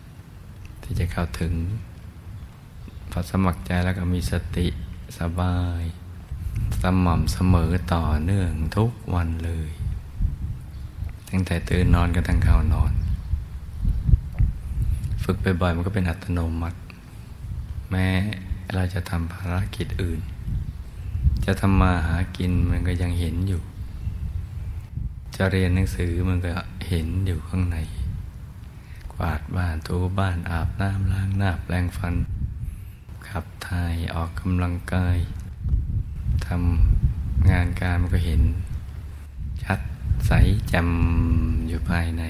[0.03, 1.53] ำที่จะเข้าถึง
[3.11, 4.67] พอสมัครใจแล้วก็มีสติ
[5.19, 5.83] สบาย
[6.81, 9.69] สม่ำเสมอต่อเนื่องทุกวันเลย
[11.29, 12.91] ตั้งแต่ตื่นนอนกันทั้งเข้านอน
[15.23, 16.79] ฝึกไปบ่อยมันก็เป็นอัตโนมัติ
[17.91, 18.07] แม้
[18.75, 20.19] เราจะทำภารกิจอื่น
[21.45, 23.61] จะทำมาหากินมันก็ยังเห็นอยู่
[25.35, 26.51] จะเรียนหนังสือมันก็
[26.87, 27.77] เห็นอยู่ข้างใน
[29.13, 32.15] กวาดบ้านถูบ้านอาบน้ำล้างหน้าแปลงฟัน
[33.27, 35.17] ขับถ่ายออกกำลังกาย
[36.49, 38.41] ทำงานการมันก็เห็น
[39.63, 39.79] ชัด
[40.27, 40.31] ใส
[40.73, 42.23] จำอยู่ภายใน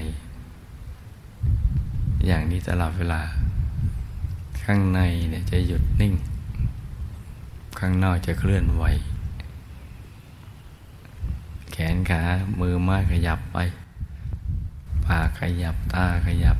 [2.26, 3.22] อย่างนี้ตลอดเวลา
[4.64, 6.14] ข้างในเนี่ยจะหยุดนิ่ง
[7.78, 8.84] ข้างนอกจะเคลื่อนไหว
[11.72, 12.22] แขนขา
[12.60, 13.58] มือไม้ขยับไป
[15.06, 16.58] ปากขยับตาขยับ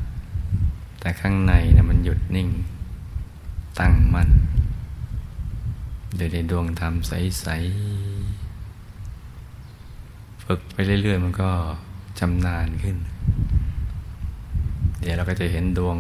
[1.00, 2.48] แต่ข้างในนะมันหยุดนิ่ง
[3.78, 4.30] ตั้งมัน่น
[6.16, 7.48] โดยในดวงธรรมใส
[8.60, 11.50] ๆ ฝึกไปเรื่อย ๆ มันก็
[12.18, 12.96] จำนานขึ้น
[15.00, 15.98] เดี๋ยวเราก็จะเห็นดวง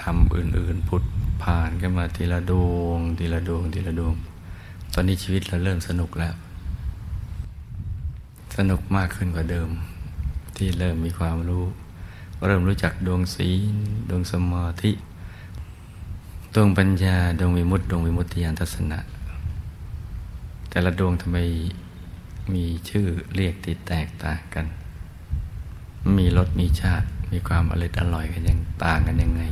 [0.00, 1.02] ธรรมอื่น ๆ ผุด
[1.42, 4.14] ผ่านขึ้นมาทีละดวง ทีละดวง ทีละดวง
[4.94, 6.34] ตอนนี้ชีวิตเราเริ่มสนุกแล้ว
[8.56, 9.68] สนุกมากขึ้นกว่าเดิม
[10.56, 11.64] ที่เริ่มมีความรู้
[12.46, 13.74] เริ่มรู้จักดวงศีล
[14.10, 14.90] ดวงสมาธิ
[16.54, 18.98] ดวงปัญญาดวงวิมุตติดวงวิมุตติยานทัศนะ
[20.70, 21.38] แต่ละดวงทำไม
[22.54, 24.66] มีชื่อเรียกติดแตกต่างกัน
[26.18, 29.42] มีรสมีชาติมีความอร่อยอร่อยกันยังต่างกันยังไง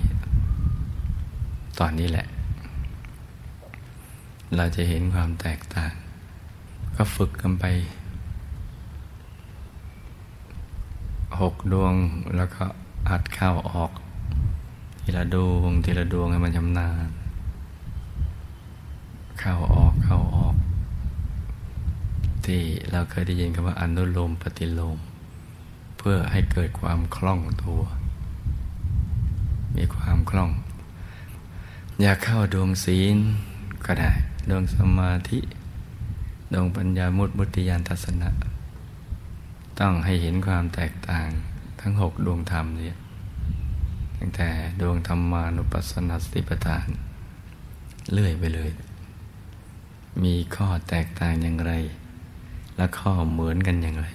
[1.78, 2.26] ตอนนี้แหละ
[4.56, 5.92] เราจะเห็นความแตกต่าง
[6.96, 7.64] ก็ฝึกกันไป
[11.40, 11.94] หกดวง
[12.36, 12.64] แล้วก็
[13.08, 13.91] อัดเข้าออก
[15.02, 17.08] ทีละดวงทีละดวงให้มันชำนาญ
[19.38, 20.54] เข้าออกเข้าออก
[22.46, 24.98] ที่เราเคยได้ยินคำว่าอนุโลมปฏิโลม
[25.98, 27.80] เพื่อให้เกิดความคล่องตัว
[29.76, 30.50] มีความคล่อง
[32.00, 33.16] อยากเข้าดวงศีล
[33.84, 34.10] ก็ได้
[34.50, 35.38] ดวงสมาธิ
[36.52, 38.30] ดวงปัญญามุตมุติยานทัศนะ
[39.80, 41.28] ต้องให้เห็นความแตกต่าง
[41.80, 42.96] ทั้งหกดวงธรรมเนี่ย
[44.24, 46.88] ตั้งแต่ดวงธรรมานุปัสสนาสติปัฏฐาน
[48.12, 48.70] เลื่อยไปเลย
[50.22, 51.72] มีข้อแตกต่างอย่างไร
[52.76, 54.08] และข้อเหมือนกันอย่างไร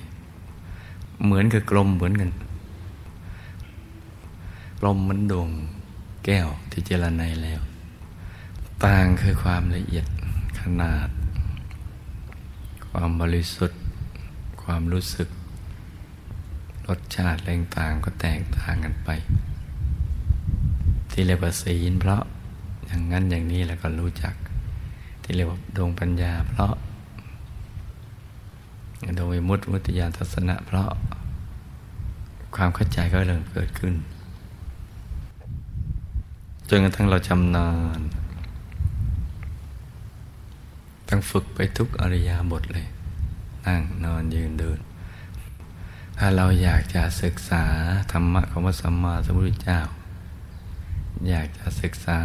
[1.24, 2.32] เหมือนกับกลมเหมือนกัน
[4.80, 5.50] กลมมันดวง
[6.26, 7.62] แก้วที่เจรไนแล้ว
[8.86, 10.08] ต่างคือความละเอียด
[10.60, 11.10] ขนาด
[12.88, 13.80] ความบริสุทธิ์
[14.64, 15.28] ความรู้สึก
[16.88, 19.12] รสชาติแรงต่างก็แตกต่างกันไป
[21.20, 22.24] ที่เรียกว่าศีล เพราะ
[22.86, 24.34] อย่างนั้นอย่างนี้แล้วก็รู้จัก
[25.24, 26.74] ที่เรียกว่าดวงปัญญา เพราะ
[29.18, 30.90] ดวงวิมุตติมุติยานทัศนะ เพราะ
[32.56, 33.94] ความเข้าใจก็เริ่มเกิดขึ้น
[36.70, 38.02] จนกระทั่งเราชำนาญ
[41.08, 42.88] ต้องฝึกไปทุกอริยาบทเลย
[43.66, 44.80] นั่งนอนยืนเดิน
[46.18, 47.64] ถ้าเราอยากจะศึกษา
[48.12, 49.82] ธรรมะของพระสัมมาสัมพุทธเจ้า
[51.26, 52.20] อยากจะศึกษา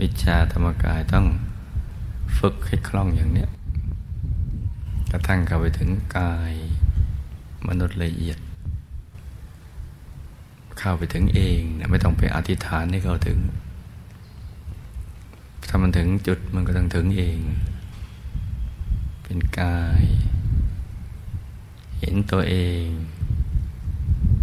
[0.00, 1.26] วิชาธรรมกายต้อง
[2.38, 3.50] ฝึกให้คล่องอย่างเนี้ย
[5.12, 6.52] กระทั่งเข้าไปถึงกาย
[7.68, 8.38] มนุษย์ละเอียด
[10.78, 13.38] เข้าไปถึงเองนะไม่ต้องไปอธิษฐานให้เขาถึง
[15.68, 17.38] ถ้ามันถึงจุดมันก็ต้องถึงเอง
[19.22, 20.04] เป็นกาย
[22.00, 22.84] เห็นตัวเอง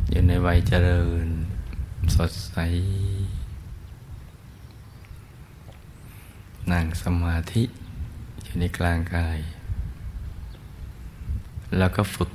[0.09, 1.27] อยู่ในวัยเจริญ
[2.15, 2.55] สดใส
[6.71, 7.63] นั่งสมาธิ
[8.43, 9.39] อยู่ในกลางกาย
[11.77, 12.31] แล้วก็ฝึก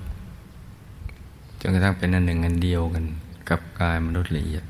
[1.60, 3.04] จนกระทั่งเป็นอันหนึ่งอันเดียวกัน
[3.48, 4.64] กับกายมนุษย์ละเอียด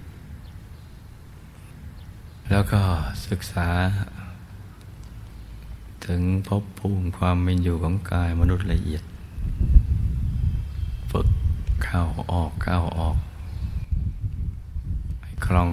[2.50, 2.80] แล้วก็
[3.28, 3.68] ศึกษา
[6.06, 9.02] ถึงพบภูมิความเป็นอยู่ของกายมนุษย์ละเอียด
[11.10, 11.28] ฝึก
[11.84, 13.16] เข้าออกเข้าออก
[15.22, 15.70] ให้คล่อง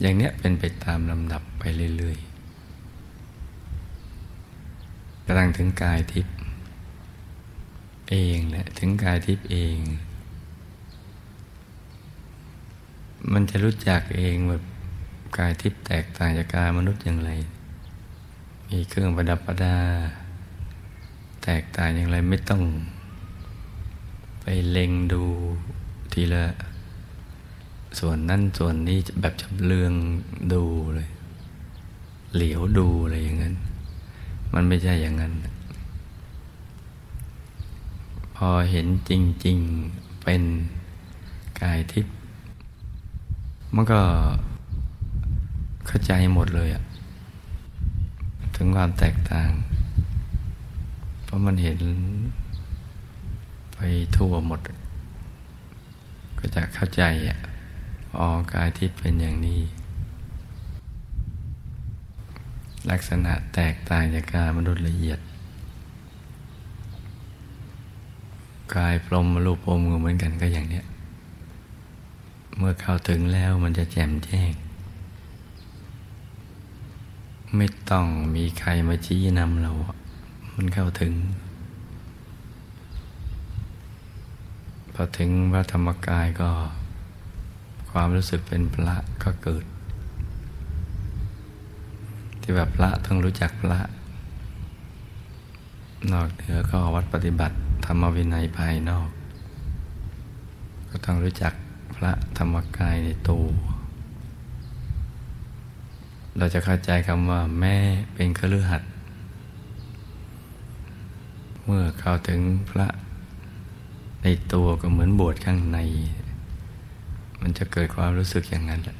[0.00, 1.62] อย่างเนี้ยเป็นไปตามลำดับไป
[1.96, 2.36] เรื่อยๆ
[5.24, 6.34] กระลังถึงกายทิพย์
[8.10, 9.78] เองแหละถึงกายทิพย์เอง
[13.32, 14.62] มันจะรู้จักเองแบบ
[15.38, 17.30] กายทิพย์แตกต่างจากกายมนุษย์อย่างไร
[18.68, 19.76] มีเครื่องประดับประดา
[21.44, 22.62] แตกต่างอย่างไรไม่ต้อง
[24.40, 25.22] ไปเล็งดู
[26.12, 26.44] ทีละ
[27.98, 29.92] ส่วนนั่นส่วนนี้แบบจำเลือง
[30.52, 30.62] ดู
[30.94, 31.08] เลย
[32.34, 33.54] เหลียวดูอะไรอย่างนั้น
[34.54, 35.32] มันไม่ใช่อย่างนั้น
[38.36, 39.12] พอเห็นจ
[39.46, 39.58] ริง
[39.90, 40.42] ๆเป็น
[41.60, 42.14] กายทิพย์
[43.74, 44.00] มันก็
[45.86, 46.82] เข้าใจหมดเลยอะ
[48.54, 49.50] ถึงความแตกต่าง
[51.24, 51.80] เพราะมันเห็น
[53.74, 53.78] ไป
[54.16, 54.60] ทั่วหมด
[56.38, 57.38] ก็จะเข้าใจอะ
[58.14, 59.60] อ๋อกายทิพย์เป็นอย่างนี้
[62.90, 65.18] ลักษณะแตกต่างจากกายมนุษย์ละเอียด
[68.74, 70.84] กายพรมรูปพรมก็เหมือนกันก็อย่างเนี้ย
[72.56, 74.52] เมื่อเข้าถึงแล้วมันจะแจ่มแจ้ง
[77.56, 79.72] ไม่ต้องมีใครมาชี้นำเรา
[80.54, 81.12] มันเข้าถึง
[84.94, 86.50] พอถึงพระธรรมกายก็
[87.98, 89.64] ความรู้สึกเป็นพระก็เกิด
[92.40, 93.78] ที่แบบพระต้องรู้จักพระ
[96.12, 99.08] นอกเหนือก็วัดปฏิบัติ ธรรมวินัยภายนอก
[100.90, 101.52] ก็ต้องรู้จัก
[101.96, 103.44] พระธรรมกายในตัว
[106.36, 107.76] เราจะเข้าใจคำว่าแม่
[108.14, 108.90] เป็นคฤหัสถ์
[111.64, 112.88] เมื่อเข้าถึงพระ
[114.22, 115.80] ในตัวก็เหมือนบวชข้างใน
[117.40, 118.96] มันจะเกิดความรู้สึกอย่างนั้นแหละ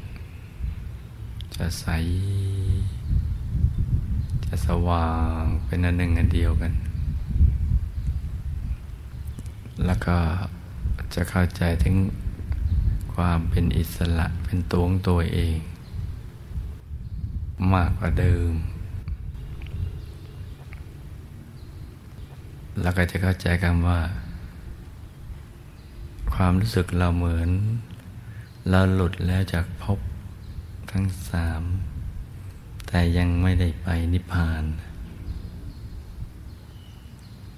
[1.55, 1.87] จะใส
[4.46, 6.72] จะสว่างเป็นอันหนึ่งอันเดียวกัน
[9.85, 10.16] แล้วก็
[11.14, 11.94] จะเข้าใจถึง
[13.14, 15.57] ความเป็นอิสระเป็นตัวของตัวเอง
[17.72, 18.53] มากกว่าเดิม
[22.83, 24.01] แล้วก็จะเข้าใจคำว่า
[26.35, 27.51] ความรู้สึกเราเหมือน
[28.70, 29.98] เราหลุดแล้วจากภพ
[30.90, 31.62] ทั้งสาม
[32.87, 34.64] แต่ยังไม่ได้ไปนิพพาน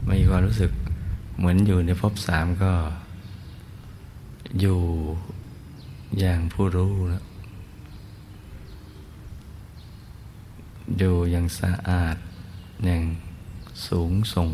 [0.08, 0.72] มีความรู้สึก
[1.36, 2.72] เหมือนอยู่ในภพสามก็
[4.60, 4.80] อยู่
[6.18, 7.24] อย่างผู้รู้นะ
[10.98, 12.16] อยู่อย่างสะอาด
[12.84, 13.02] อย่าง
[13.86, 14.50] สูงส่ง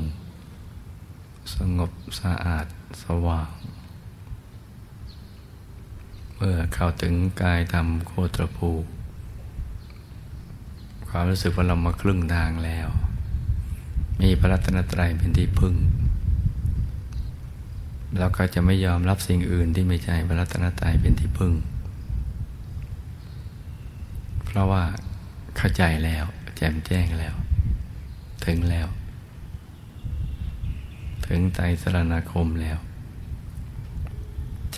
[1.55, 2.67] สงบสะอาด
[3.03, 3.51] สว่าง
[6.37, 8.71] เมื่อเข้าถึงกายธรรมโคตรภู
[11.09, 12.89] ความรู้สึกว่าเรามาครึ่งทางแล้ว
[14.21, 15.75] มีพระรัตนตรัยเป็นที่พึ่ง
[18.19, 21.53] เราก็จะไม่ยอมรับสิ่งอื่นที่ไม่ใช่พระรัตนตรัยเป็นที่พึ่ง
[24.45, 24.85] เพราะว่า
[25.57, 26.25] เข้าใจแล้ว
[26.57, 27.35] แจ่มแจ้งแล้ว
[28.47, 28.89] ถึงแล้ว
[31.27, 32.79] ถึงไตสรณคมแล้ว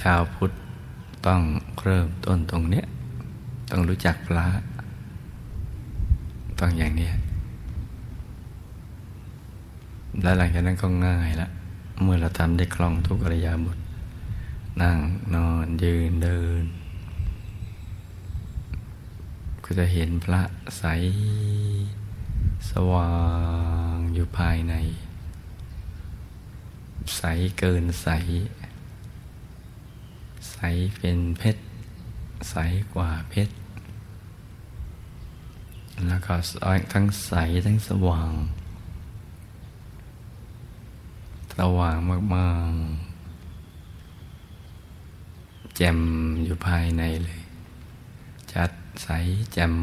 [0.01, 0.53] ชาวพุทธ
[1.27, 1.43] ต้อง
[1.83, 2.87] เริ่มต้นตรงเนี้ย
[3.71, 4.47] ต้องรู้จักพระ
[6.59, 7.11] ต้องอย่างนี้
[10.23, 11.49] แล้วหลังจากนั้นก็ง่ายละ
[12.03, 13.79] เมื่อเราทำได้คล่องทุกอริยาบท
[14.83, 14.99] นั่ง
[15.35, 16.65] นอนยืนเดิน
[19.65, 20.43] ก็จะเห็นพระ
[20.79, 20.85] ใส
[22.71, 23.13] สว่า
[23.95, 24.75] งอยู่ภายใน
[27.17, 27.23] ใส
[27.59, 28.09] เกินใส
[30.57, 30.63] ใส
[30.99, 31.63] เป็นเพชร
[32.51, 32.55] ใส
[32.95, 33.55] กว่าเพชร
[36.07, 36.35] แล้วก็
[36.93, 37.33] ทั้งใส
[37.67, 38.33] ทั้งสว่าง
[41.57, 41.97] สว่าง
[42.35, 43.17] มากๆ
[45.77, 45.99] แจ่ม
[46.45, 47.41] อยู่ภายในเลย
[48.53, 48.71] จัด
[49.03, 49.09] ใส
[49.53, 49.75] แจ่ม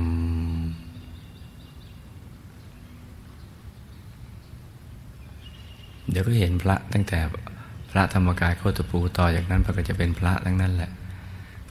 [6.10, 7.20] เดี๋ยวก็เห็นพระตั้งแต่
[7.96, 10.92] พระธรรมกายโคตปูต่อจากนั้นพระก็จะเป็นพระทั้งนั้นแหละ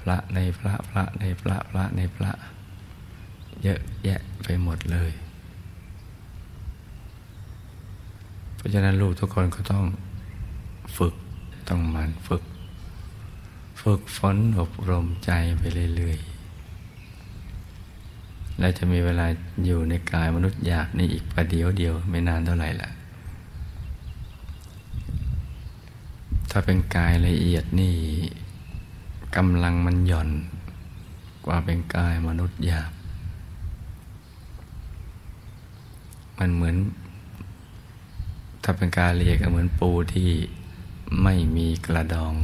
[0.00, 2.32] พระในพระพระในพระพระในพระ
[3.62, 5.12] เยอะแยะไปหมดเลย
[8.56, 9.84] เพราะฉะนั้นลูกทุกคนก็ต้อง
[10.96, 11.14] ฝึก
[11.68, 12.42] ต้องมันฝึก
[13.82, 15.62] ฝึกฝนอบรมใจไป
[15.96, 19.26] เรื่อยๆและจะมีเวลา
[19.64, 22.90] อยู่ในกายมนุษย์อยากนี่อีกประเดียวเดียวไม่นานเท่าไหร่ละ
[26.54, 27.94] ถ้าเป็นกายละเอียดนี่
[29.36, 30.30] กำลังมันหย่อน
[31.46, 32.92] กว่าเป็นกายมนุษย์หยาบ
[36.38, 36.76] มันเหมือน
[38.62, 40.30] ถ้าเป็นกายละเลียดก็เหมือนปูที่
[41.22, 42.34] ไม่มีกระดอง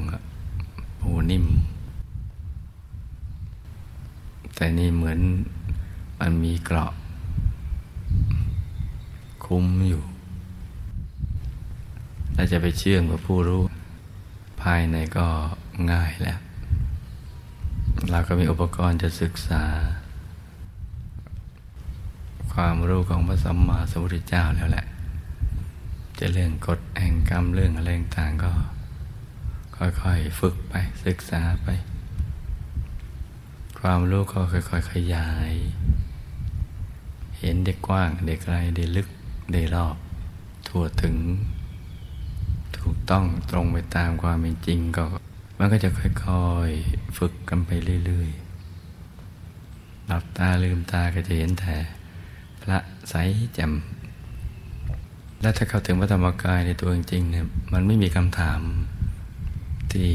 [1.00, 1.46] ปูนิ่ม
[4.54, 5.18] แต่นี่เหมือน
[6.20, 6.92] มันมีเกราะ
[9.44, 10.02] คุ้มอยู่
[12.34, 13.62] เราจะไปเชื่องกับผู้รู้
[14.62, 15.26] ภายในก็
[15.92, 16.38] ง่ายแล้ว
[18.10, 19.62] เราก็มีอุปกรณ์จะศึกษา
[22.52, 24.86] ความรู้ของพระสัมมาสัมพุทธเจ้าแล้วแหละ
[26.18, 28.52] จะเรื่องกฎแห่งกรรมเรื่องอะไรต่างก็
[29.76, 31.68] ค่อยๆ ฝึกไปศึกษาไป
[33.80, 35.52] ความรู้ก็ค่อยๆ ขยาย
[37.38, 39.08] เห็นเด็กกว้างเด็กไกลเด็กลึก
[39.52, 39.96] เด็กรอบ
[40.68, 41.16] ทั่วถึง
[42.88, 45.04] ถูกต้องตรงไปตามความเป็นจริงก็
[45.58, 47.70] มันก็จะค่อยๆฝึกกันไป
[48.04, 51.76] เรื่อยๆ หลับตาลืมตาก็จะเห็นแต่
[52.62, 52.78] พระ
[53.08, 53.14] ใส
[53.54, 53.72] แจ่ม
[55.40, 58.60] แล้วถ้าเข้าถึงพระธรรมกายในตัวจริงเนี่ยมันไม่มีคำถาม
[59.92, 60.08] ที่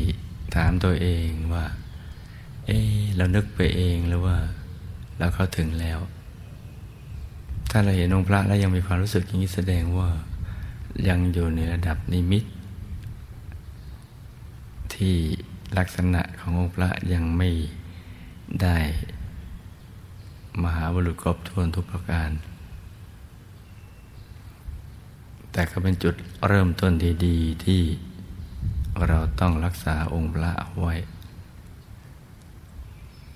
[0.55, 1.65] ถามตัวเองว่า
[2.65, 4.37] เออเรานึกไปเองหรือว่า
[5.19, 5.99] เราเข้าถึงแล้ว
[7.71, 10.09] ถ้าเราเห็นองค์พระแล้วยังมีความรู้สึกอย่างนี้แสดงว่า
[11.09, 12.45] ยังอยู่ในระดับนิมิต
[14.95, 15.15] ที่
[15.77, 17.49] ลักษณะขององค์พระยังไม่
[18.61, 18.77] ได้
[20.63, 22.29] มหาบุรุษครบถ้วนทุกประการ
[25.51, 26.15] แต่ก็เป็นจุด
[26.47, 26.91] เริ่มต้น
[27.25, 27.81] ดีๆที่
[29.07, 30.95] เราต้องรักษาองค์พระเอาไว้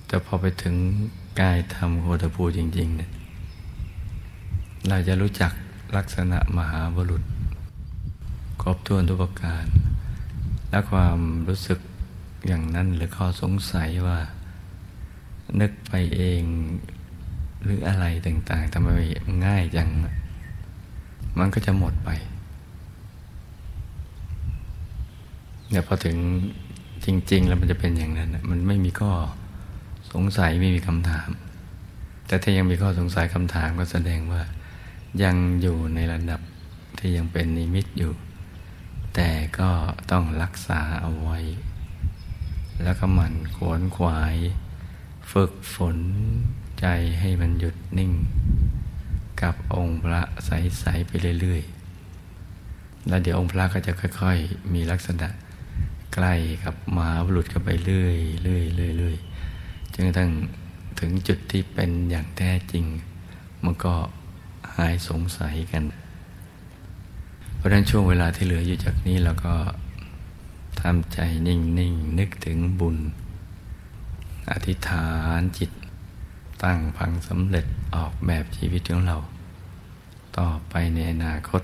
[0.08, 0.76] แต่พอไปถึง
[1.40, 3.12] กายธรรมโคตภูจริงๆเนี่ย
[4.90, 5.52] เราจะรู้จัก
[5.98, 7.24] ลักษณะมหาบุรุษ
[8.62, 9.66] ครบถ้วนทุกประการ
[10.78, 11.20] และความ
[11.50, 11.80] รู้สึก
[12.48, 14.20] อย่างนั้นหรือข้อสงสัยว่า
[15.62, 16.42] นึกไปเอง
[17.64, 18.88] หรืออะไรต่างๆทำไม
[19.46, 19.90] ง่ายจัง
[21.40, 22.10] มันก็จะหมดไป
[25.70, 26.18] เนี่ยพอถึง
[27.06, 29.12] จริง ๆ แล้วมันจะเป็นอย่างนั้น มันไม่มีข้อ
[30.14, 31.30] สงสัยไม่มีคำถาม
[32.28, 34.42] แต่ถ้ายังมีข้อสงสัยคำถามก็แสดงว่า
[35.24, 36.42] ยังอยู่ในระดับ
[36.98, 38.14] ที่ยังเป็นนิมิตอยู่
[39.20, 39.72] แต่ก็
[40.12, 41.40] ต้องรักษาเอาไว้
[42.84, 44.36] แล้วก็หมั่นขวนขวาย
[45.32, 45.98] ฝึกฝน
[46.80, 46.86] ใจ
[47.20, 48.12] ให้มันหยุดนิ่ง
[49.42, 51.12] กับองค์พระใส ๆ ไป
[51.42, 51.62] เรื่อย
[52.36, 55.28] ๆ แล้วเดี๋ยวองค์พระก็จะค่อย ๆ มีลักษณะ
[56.14, 60.32] ใกล้กับมหาบุรุษเข้าไปเรื่อยๆเรื่อยๆจนกระทั่ง
[61.00, 62.86] ถึงจุดที่เป็นอย่างแท้จริง
[63.64, 63.94] มันก็
[64.76, 65.84] หายสงสัยกัน
[67.58, 69.56] เพราะฉะนั้นช่วงเวลาที่เหลืออยู่จากนี้เราก็
[70.82, 71.82] ทำใจนิ่งๆน
[72.20, 72.98] นึกถึงบุญ
[74.52, 75.08] อธิษฐา
[75.40, 75.72] นจิต
[76.64, 79.18] ตั้งพังสำเร็จออกแบบชีวิตของเรา
[80.38, 81.62] ต่อไปในอนาคต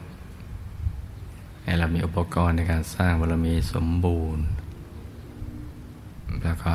[1.63, 4.45] ให้เรามีอุปกรณ์ในการสร้างบารมีสมบูรณ์
[6.43, 6.73] แล้วก็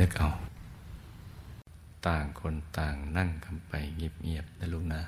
[0.00, 0.30] นึกเอา
[2.06, 5.02] ต่างคนต่างนั่งกันไปเงียบๆนะลูกนะ